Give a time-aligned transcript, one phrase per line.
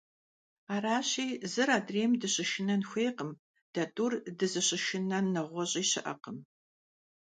[0.73, 3.31] Арыщи зыр адрейм дыщышынэн хуейкъым,
[3.73, 6.37] дэ тӀур дызыщышынэн нэгъуэщӀи щыӀэкъым.